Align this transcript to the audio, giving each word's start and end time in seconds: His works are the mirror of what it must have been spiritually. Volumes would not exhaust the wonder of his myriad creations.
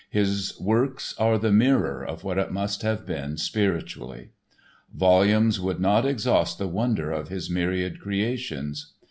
His 0.09 0.59
works 0.59 1.13
are 1.19 1.37
the 1.37 1.51
mirror 1.51 2.03
of 2.03 2.23
what 2.23 2.39
it 2.39 2.51
must 2.51 2.81
have 2.81 3.05
been 3.05 3.37
spiritually. 3.37 4.31
Volumes 4.91 5.59
would 5.59 5.79
not 5.79 6.07
exhaust 6.07 6.57
the 6.57 6.67
wonder 6.67 7.11
of 7.11 7.27
his 7.29 7.51
myriad 7.51 7.99
creations. 7.99 8.93